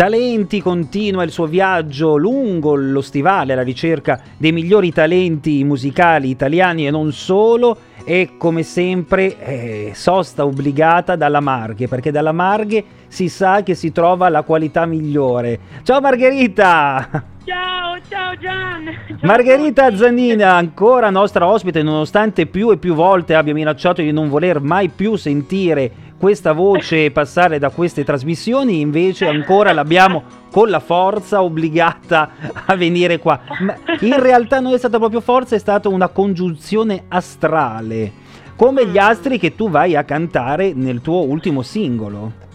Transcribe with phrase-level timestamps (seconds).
[0.00, 6.86] talenti continua il suo viaggio lungo lo stivale alla ricerca dei migliori talenti musicali italiani
[6.86, 13.28] e non solo e come sempre eh, sosta obbligata dalla Marghe perché dalla Marghe si
[13.28, 15.58] sa che si trova la qualità migliore.
[15.82, 17.24] Ciao Margherita!
[17.44, 18.84] Ciao, ciao Gian!
[19.06, 24.30] Ciao Margherita Zanina, ancora nostra ospite, nonostante più e più volte abbia minacciato di non
[24.30, 30.78] voler mai più sentire questa voce passare da queste trasmissioni, invece ancora l'abbiamo con la
[30.78, 32.30] forza obbligata
[32.66, 33.40] a venire qua.
[33.60, 38.12] Ma in realtà non è stata proprio forza, è stata una congiunzione astrale,
[38.54, 42.48] come gli astri che tu vai a cantare nel tuo ultimo singolo.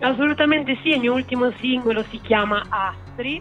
[0.00, 3.40] Assolutamente sì, il mio ultimo singolo si chiama Astri.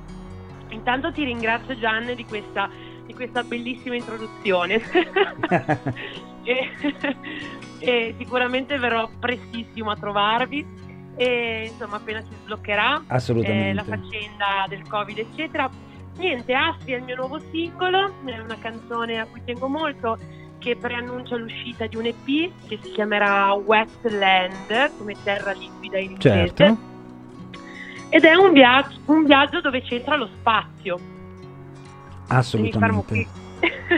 [0.69, 2.69] Intanto ti ringrazio Gian di questa,
[3.05, 4.81] di questa bellissima introduzione.
[6.45, 6.69] e,
[7.79, 10.83] e sicuramente verrò prestissimo a trovarvi.
[11.17, 13.03] E insomma appena si sbloccherà
[13.41, 15.69] eh, la faccenda del covid eccetera.
[16.17, 20.17] Niente Astri è il mio nuovo singolo è una canzone a cui tengo molto
[20.59, 26.53] che preannuncia l'uscita di un EP che si chiamerà Wetland come terra liquida in inglese.
[26.55, 26.77] Certo.
[28.09, 30.99] ed è un viaggio, un viaggio dove c'entra lo spazio.
[32.27, 33.43] Assolutamente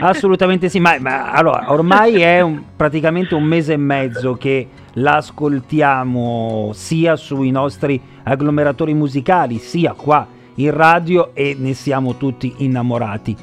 [0.00, 6.70] Assolutamente sì, ma, ma allora, ormai è un, praticamente un mese e mezzo che l'ascoltiamo
[6.74, 13.36] sia sui nostri agglomeratori musicali, sia qua in radio e ne siamo tutti innamorati.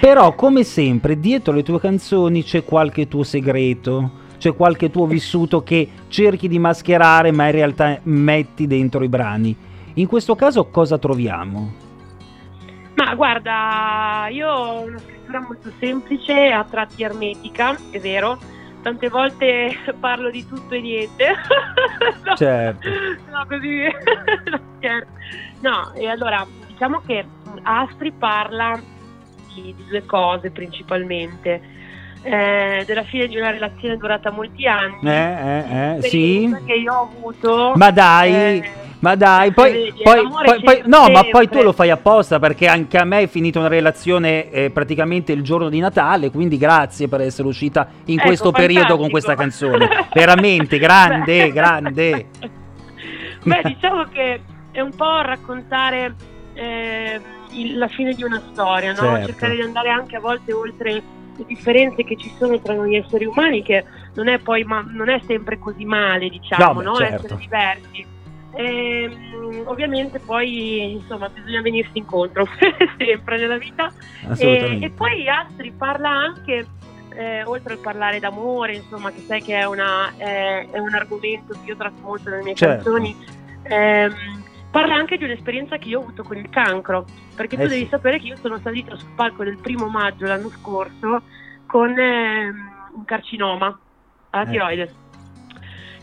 [0.00, 5.62] Però, come sempre, dietro le tue canzoni c'è qualche tuo segreto, c'è qualche tuo vissuto
[5.62, 9.56] che cerchi di mascherare, ma in realtà metti dentro i brani.
[9.94, 11.72] In questo caso cosa troviamo?
[12.96, 18.38] Ma guarda, io ho una scrittura molto semplice, a tratti ermetica, è vero.
[18.82, 21.32] Tante volte parlo di tutto e niente.
[22.24, 22.88] no, certo.
[23.30, 23.84] No, così.
[24.50, 25.08] no, scherzo.
[25.60, 27.24] No, e allora diciamo che
[27.62, 28.78] Astri parla
[29.54, 31.72] di, di due cose principalmente.
[32.22, 34.98] Eh, della fine di una relazione durata molti anni.
[35.02, 36.56] Eh, eh, eh, sì.
[36.64, 37.72] che io ho avuto.
[37.76, 38.32] Ma dai.
[38.32, 42.66] Eh, ma dai, poi, poi, poi, poi no, ma poi tu lo fai apposta perché
[42.66, 47.06] anche a me è finita una relazione eh, praticamente il giorno di Natale, quindi grazie
[47.06, 48.80] per essere uscita in ecco, questo fantastico.
[48.80, 49.88] periodo con questa canzone.
[50.14, 52.28] Veramente grande, grande.
[53.42, 56.14] Beh, diciamo che è un po' raccontare
[56.54, 59.00] eh, il, la fine di una storia, no?
[59.00, 59.26] Certo.
[59.26, 60.92] cercare di andare anche a volte oltre
[61.36, 63.84] le differenze che ci sono tra noi esseri umani, che
[64.14, 66.96] non è poi ma, non è sempre così male, diciamo, no, no?
[66.96, 67.26] certo.
[67.26, 68.13] essere diversi.
[68.56, 69.10] E,
[69.64, 72.46] ovviamente poi insomma bisogna venirsi incontro
[72.98, 73.92] sempre nella vita
[74.38, 76.66] e, e, poi Astri parla anche
[77.16, 81.52] eh, oltre a parlare d'amore insomma che sai che è, una, eh, è un argomento
[81.52, 82.90] che io tratto molto nelle mie certo.
[82.92, 83.16] canzoni
[83.62, 84.14] ehm,
[84.70, 87.04] parla anche di un'esperienza che io ho avuto con il cancro
[87.34, 87.88] perché tu eh devi sì.
[87.88, 91.22] sapere che io sono salita sul palco del primo maggio l'anno scorso
[91.66, 93.78] con ehm, un carcinoma
[94.30, 94.50] alla Eh.
[94.50, 94.94] tiroide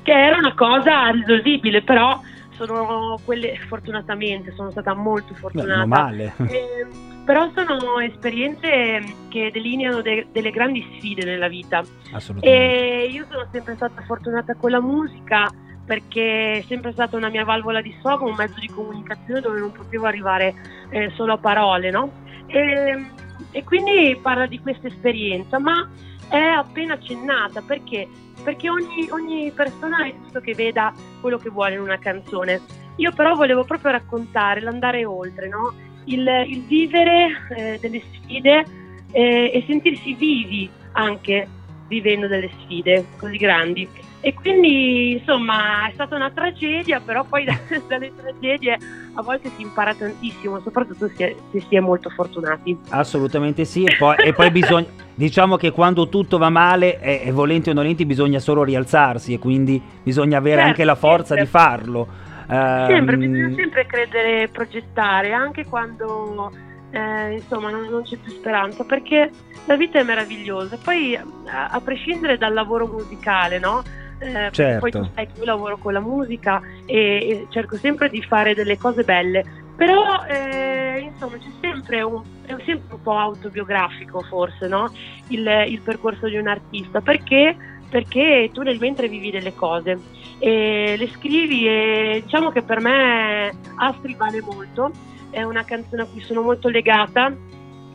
[0.04, 2.20] che era una cosa risolvibile però
[2.52, 6.34] sono quelle fortunatamente sono stata molto Beh, fortunata meno male.
[6.48, 6.88] Eh,
[7.26, 13.04] però sono esperienze che delineano de- delle grandi sfide nella vita Assolutamente.
[13.04, 15.48] e io sono sempre stata fortunata con la musica
[15.86, 19.72] perché è sempre stata una mia valvola di sfogo, un mezzo di comunicazione dove non
[19.72, 20.54] potevo arrivare
[20.90, 22.12] eh, solo a parole, no?
[22.48, 23.06] E,
[23.52, 25.90] e quindi parla di questa esperienza, ma
[26.31, 28.08] è appena accennata perché?
[28.42, 32.62] Perché ogni, ogni persona è giusto che veda quello che vuole in una canzone.
[32.96, 35.74] Io però volevo proprio raccontare, l'andare oltre, no?
[36.06, 38.66] il, il vivere eh, delle sfide
[39.12, 41.47] eh, e sentirsi vivi anche
[41.88, 43.88] vivendo delle sfide così grandi.
[44.24, 48.78] E quindi insomma è stata una tragedia, però poi da- dalle tragedie
[49.14, 52.78] a volte si impara tantissimo, soprattutto se, se si è molto fortunati.
[52.90, 54.88] Assolutamente sì, e poi, e poi bisogna,
[55.22, 59.40] diciamo che quando tutto va male, e, e volenti o nolenti, bisogna solo rialzarsi e
[59.40, 61.44] quindi bisogna avere Certo, anche la forza sempre.
[61.44, 62.08] di farlo.
[62.47, 66.52] Sempre, Ehm, bisogna sempre credere e progettare, anche quando
[66.91, 69.29] eh, insomma non, non c'è più speranza, perché
[69.66, 70.78] la vita è meravigliosa.
[70.84, 73.84] Poi a, a prescindere dal lavoro musicale, no?
[74.20, 74.79] Eh, Certo.
[74.79, 78.53] Poi tu sai che io lavoro con la musica e, e cerco sempre di fare
[78.53, 79.44] delle cose belle,
[79.82, 84.94] però eh, insomma c'è sempre un, è sempre un po' autobiografico forse, no?
[85.30, 87.58] il, il percorso di un artista, perché?
[87.90, 90.00] Perché tu nel mentre vivi delle cose.
[90.38, 94.92] E le scrivi e diciamo che per me Astri vale molto,
[95.32, 97.36] è una canzone a cui sono molto legata,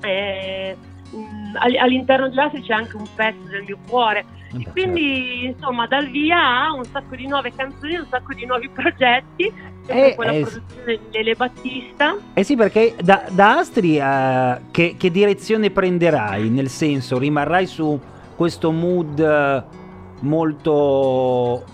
[0.02, 0.76] e,
[1.14, 4.18] mm, all- all'interno di Astri c'è anche un pezzo del mio cuore.
[4.18, 5.58] Eh beh, quindi certo.
[5.58, 9.52] insomma dal via ha un sacco di nuove canzoni, un sacco di nuovi progetti,
[9.86, 12.16] e con la eh, produzione di Lele Battista.
[12.34, 16.48] Eh sì, perché da, da Astri uh, che, che, direzione prenderai?
[16.50, 17.98] Nel senso, rimarrai su
[18.34, 21.64] questo mood uh, molto,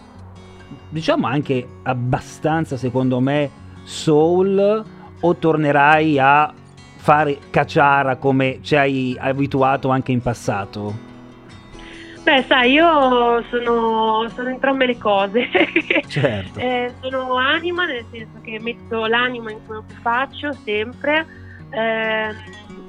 [0.88, 3.50] diciamo anche abbastanza, secondo me,
[3.82, 4.84] soul,
[5.20, 6.52] o tornerai a
[6.96, 11.11] fare cacciara come ci hai abituato anche in passato?
[12.22, 15.48] Beh, sai, io sono, sono entrambe le cose.
[16.12, 16.60] Certo.
[16.60, 21.26] eh, sono anima, nel senso che metto l'anima in quello che faccio sempre.
[21.70, 22.34] Eh,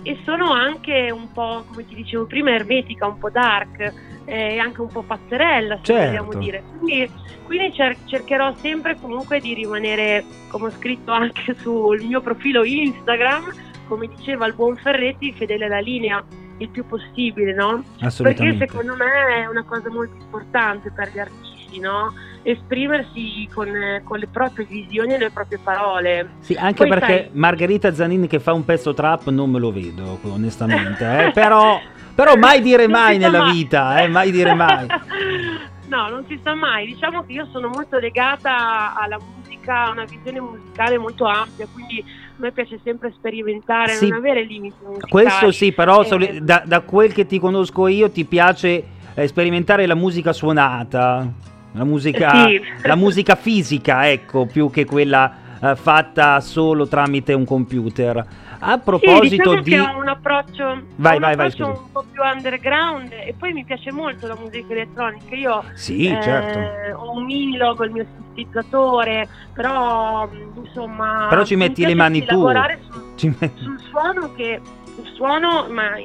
[0.04, 3.80] e sono anche un po', come ti dicevo prima, ermetica, un po' dark
[4.26, 6.06] e eh, anche un po' pazzerella, se certo.
[6.06, 6.64] vogliamo dire.
[6.78, 7.12] Quindi,
[7.46, 13.52] quindi cer- cercherò sempre comunque di rimanere, come ho scritto anche sul mio profilo Instagram,
[13.88, 16.24] come diceva il buon Ferretti, fedele alla linea
[16.64, 17.84] il più possibile, no?
[18.00, 22.14] Perché secondo me è una cosa molto importante per gli artisti, no?
[22.42, 23.70] Esprimersi con,
[24.04, 26.30] con le proprie visioni e le proprie parole.
[26.40, 27.30] Sì, anche Poi perché sai...
[27.34, 31.32] Margherita Zanini che fa un pezzo trap non me lo vedo, onestamente, eh?
[31.32, 31.80] però,
[32.14, 33.54] però mai dire mai nella mai.
[33.54, 34.08] vita, eh?
[34.08, 34.88] mai dire mai.
[35.88, 36.88] no, non si sa mai.
[36.88, 42.04] Diciamo che io sono molto legata alla musica, a una visione musicale molto ampia, quindi
[42.36, 45.12] a me piace sempre sperimentare, sì, non avere limiti musicali.
[45.12, 48.84] Questo sì, però eh, da, da, quel che ti conosco io ti piace
[49.14, 51.32] eh, sperimentare la musica suonata,
[51.74, 52.60] la musica, sì.
[52.84, 55.32] la musica fisica, ecco, più che quella
[55.62, 58.26] eh, fatta solo tramite un computer.
[58.66, 59.78] A proposito sì, diciamo di.
[59.78, 60.64] Ho un approccio,
[60.96, 64.38] vai, un, vai, approccio vai, un po' più underground e poi mi piace molto la
[64.40, 65.36] musica elettronica.
[65.36, 66.98] Io sì, eh, certo.
[66.98, 71.28] ho un Milo con il mio sintetizzatore, però insomma.
[71.30, 72.36] Però ci metti le mani tu.
[72.36, 73.52] lavorare sul, met...
[73.58, 74.62] sul suono che.
[74.96, 75.98] Il suono, ma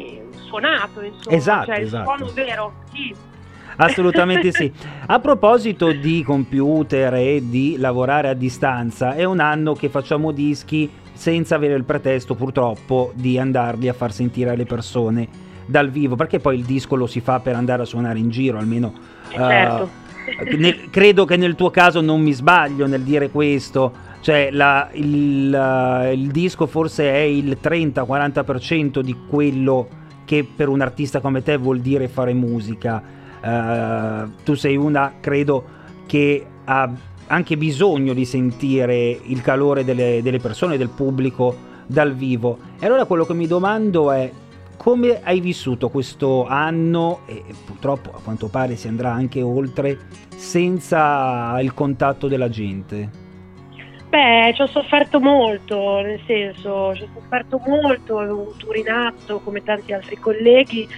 [0.49, 1.37] suonato, insomma.
[1.37, 2.11] Esatto, cioè, esatto.
[2.11, 3.15] il suono vero, sì.
[3.77, 4.73] Assolutamente sì.
[5.07, 10.91] A proposito di computer e di lavorare a distanza, è un anno che facciamo dischi
[11.19, 15.27] senza avere il pretesto purtroppo di andarli a far sentire alle persone
[15.67, 18.57] dal vivo, perché poi il disco lo si fa per andare a suonare in giro,
[18.57, 18.93] almeno...
[19.29, 19.83] Certo.
[19.83, 24.91] Uh, nel, credo che nel tuo caso non mi sbaglio nel dire questo, cioè la,
[24.93, 29.89] il, uh, il disco forse è il 30-40% di quello
[30.25, 33.03] che per un artista come te vuol dire fare musica.
[33.43, 35.65] Uh, tu sei una, credo,
[36.07, 36.89] che ha
[37.29, 42.59] anche bisogno di sentire il calore delle, delle persone, del pubblico dal vivo.
[42.79, 44.31] E allora quello che mi domando è
[44.77, 49.99] come hai vissuto questo anno e purtroppo a quanto pare si andrà anche oltre
[50.35, 53.27] senza il contatto della gente?
[54.09, 58.89] Beh, ci ho sofferto molto, nel senso, ci ho sofferto molto, avevo un tour in
[58.89, 60.89] atto come tanti altri colleghi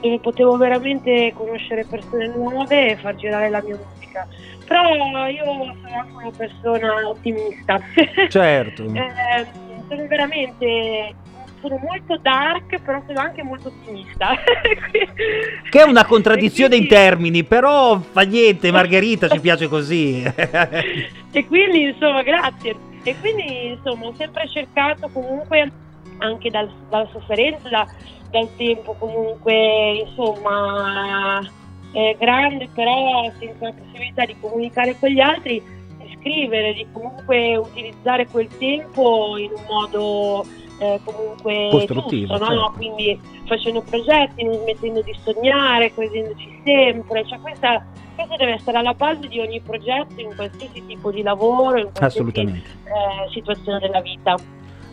[0.00, 4.26] dove potevo veramente conoscere persone nuove e far girare la mia musica
[4.66, 7.80] però io sono anche una persona ottimista.
[8.28, 8.82] Certo.
[8.82, 9.46] eh,
[9.88, 11.14] sono veramente
[11.60, 14.36] sono molto dark, però sono anche molto ottimista.
[15.70, 16.86] che è una contraddizione quindi...
[16.86, 20.22] in termini, però fa niente, Margherita ci piace così.
[20.22, 22.76] e quindi, insomma, grazie.
[23.02, 25.70] E quindi, insomma, ho sempre cercato comunque,
[26.18, 27.86] anche dal, dalla sofferenza, da,
[28.30, 31.64] dal tempo comunque, insomma
[31.96, 35.62] eh, grande, però senza la possibilità di comunicare con gli altri,
[35.96, 40.44] di scrivere, di comunque utilizzare quel tempo in un modo
[40.78, 42.60] eh, comunque costruttivo, giusto, certo.
[42.60, 42.72] no?
[42.76, 47.82] quindi facendo progetti, non smettendo di sognare, credendoci sempre, cioè questa,
[48.14, 52.30] questa, deve essere alla base di ogni progetto in qualsiasi tipo di lavoro, in qualsiasi
[52.30, 54.36] eh, situazione della vita.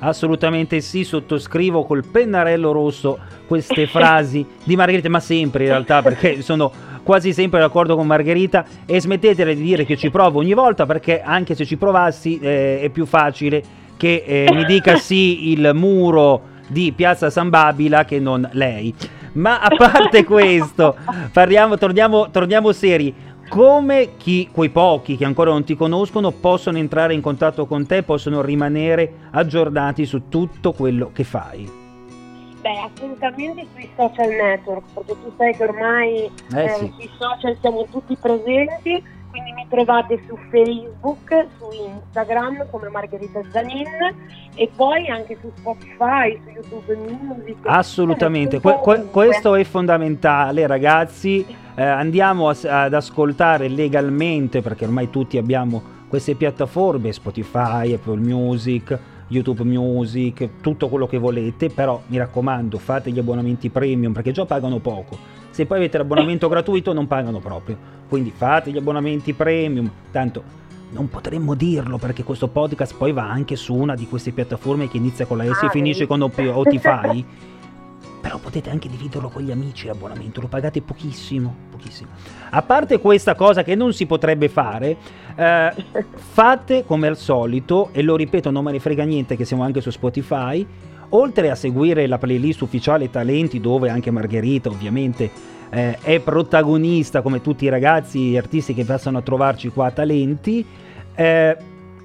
[0.06, 3.18] Assolutamente sì, sottoscrivo col pennarello rosso
[3.48, 6.72] queste frasi di Margherita, ma sempre in realtà perché sono
[7.04, 11.22] quasi sempre d'accordo con Margherita e smettetela di dire che ci provo ogni volta perché
[11.22, 13.62] anche se ci provassi eh, è più facile
[13.98, 18.94] che eh, mi dica sì il muro di Piazza San Babila che non lei.
[19.34, 20.96] Ma a parte questo,
[21.32, 23.14] parliamo, torniamo, torniamo seri.
[23.50, 28.02] Come chi, quei pochi che ancora non ti conoscono possono entrare in contatto con te,
[28.04, 31.82] possono rimanere aggiornati su tutto quello che fai?
[32.62, 36.94] Beh, assolutamente sui social network, perché tu sai che ormai eh, eh, sì.
[36.96, 43.88] sui social siamo tutti presenti, quindi mi trovate su Facebook, su Instagram come Margherita Zanin
[44.54, 47.58] e poi anche su Spotify, su YouTube Music.
[47.64, 55.10] Assolutamente, que- que- questo è fondamentale ragazzi, eh, andiamo a- ad ascoltare legalmente perché ormai
[55.10, 58.96] tutti abbiamo queste piattaforme, Spotify, Apple Music,
[59.30, 64.46] YouTube Music, tutto quello che volete, però mi raccomando fate gli abbonamenti premium perché già
[64.46, 65.42] pagano poco.
[65.54, 67.78] Se poi avete l'abbonamento gratuito non pagano proprio.
[68.10, 73.56] Quindi fate gli abbonamenti premium, tanto non potremmo dirlo perché questo podcast poi va anche
[73.56, 77.26] su una di queste piattaforme che inizia con la S e ah, finisce con Otify.
[78.24, 82.10] però potete anche dividerlo con gli amici l'abbonamento, lo pagate pochissimo, pochissimo.
[82.52, 84.96] A parte questa cosa che non si potrebbe fare,
[85.36, 85.74] eh,
[86.16, 89.82] fate come al solito, e lo ripeto, non me ne frega niente che siamo anche
[89.82, 90.66] su Spotify,
[91.16, 95.30] oltre a seguire la playlist ufficiale Talenti, dove anche Margherita ovviamente
[95.70, 99.92] eh, è protagonista come tutti i ragazzi e artisti che passano a trovarci qua a
[99.92, 100.66] Talenti,
[101.16, 101.58] eh,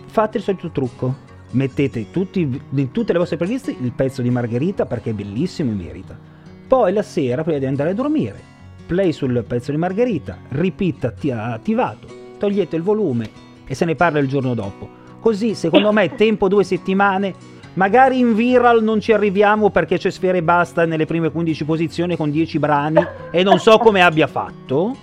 [0.07, 4.85] fate il solito trucco mettete tutti, in tutte le vostre playlist il pezzo di Margherita
[4.87, 6.19] perché è bellissimo e merita.
[6.67, 8.39] Poi la sera, prima di andare a dormire,
[8.87, 12.07] play sul pezzo di Margherita, repeat attivato,
[12.39, 13.31] togliete il volume
[13.67, 14.97] e se ne parla il giorno dopo.
[15.21, 17.57] Così, secondo me, tempo due settimane.
[17.79, 22.29] Magari in viral non ci arriviamo perché c'è Sfere Basta nelle prime 15 posizioni con
[22.29, 24.97] 10 brani e non so come abbia fatto,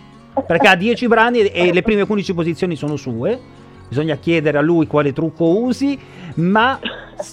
[0.45, 3.39] perché ha 10 brani e le prime 15 posizioni sono sue
[3.87, 5.97] bisogna chiedere a lui quale trucco usi,
[6.35, 6.77] ma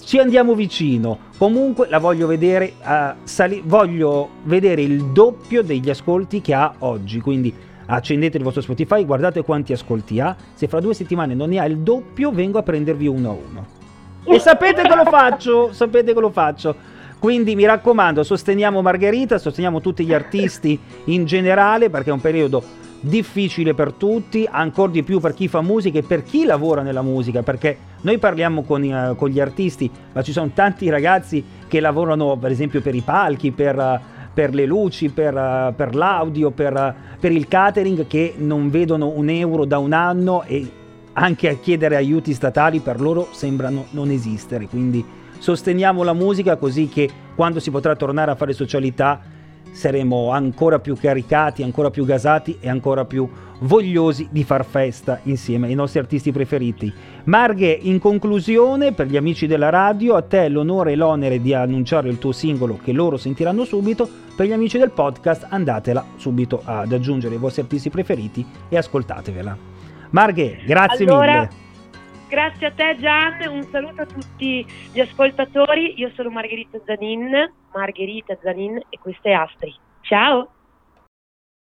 [0.05, 1.17] ci andiamo vicino.
[1.37, 7.19] Comunque la voglio vedere, uh, sali- voglio vedere il doppio degli ascolti che ha oggi,
[7.19, 7.53] quindi
[7.87, 11.65] accendete il vostro Spotify, guardate quanti ascolti ha, se fra due settimane non ne ha
[11.65, 13.82] il doppio vengo a prendervi uno a uno.
[14.25, 16.75] E sapete che lo faccio, sapete che lo faccio.
[17.19, 22.63] Quindi mi raccomando, sosteniamo Margherita, sosteniamo tutti gli artisti in generale perché è un periodo
[22.99, 27.01] difficile per tutti, ancora di più per chi fa musica e per chi lavora nella
[27.01, 31.79] musica, perché noi parliamo con, uh, con gli artisti, ma ci sono tanti ragazzi che
[31.79, 33.99] lavorano per esempio per i palchi, per, uh,
[34.33, 39.29] per le luci, per, uh, per l'audio, per, per il catering, che non vedono un
[39.29, 40.71] euro da un anno e
[41.13, 44.67] anche a chiedere aiuti statali per loro sembrano non esistere.
[44.67, 45.03] Quindi
[45.37, 49.21] sosteniamo la musica così che quando si potrà tornare a fare socialità
[49.71, 53.27] saremo ancora più caricati, ancora più gasati e ancora più
[53.59, 56.93] vogliosi di far festa insieme ai nostri artisti preferiti.
[57.25, 62.09] Marghe, in conclusione, per gli amici della radio, a te l'onore e l'onere di annunciare
[62.09, 64.07] il tuo singolo che loro sentiranno subito.
[64.35, 69.72] Per gli amici del podcast, andatela subito ad aggiungere i vostri artisti preferiti e ascoltatevela.
[70.13, 71.33] Marghe, grazie allora...
[71.33, 71.61] mille.
[72.29, 78.37] Grazie a te Gian, un saluto a tutti gli ascoltatori, io sono Margherita Zanin, Margherita
[78.41, 79.75] Zanin e questo è Astri.
[80.01, 80.49] Ciao!